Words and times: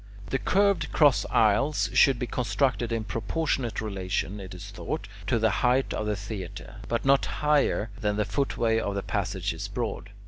The 0.31 0.39
curved 0.39 0.91
cross 0.91 1.27
aisles 1.29 1.91
should 1.93 2.17
be 2.17 2.25
constructed 2.25 2.91
in 2.91 3.03
proportionate 3.03 3.81
relation, 3.81 4.39
it 4.39 4.55
is 4.55 4.71
thought, 4.71 5.07
to 5.27 5.37
the 5.37 5.51
height 5.61 5.93
of 5.93 6.07
the 6.07 6.15
theatre, 6.15 6.77
but 6.87 7.05
not 7.05 7.27
higher 7.43 7.91
than 7.99 8.15
the 8.15 8.25
footway 8.25 8.79
of 8.79 8.95
the 8.95 9.03
passage 9.03 9.53
is 9.53 9.67
broad. 9.67 10.09